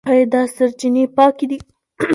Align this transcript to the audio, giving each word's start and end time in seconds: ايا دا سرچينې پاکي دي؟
ايا 0.09 0.25
دا 0.33 0.41
سرچينې 0.55 1.03
پاکي 1.15 1.45
دي؟ 1.49 1.57